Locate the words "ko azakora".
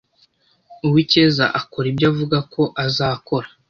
2.53-3.47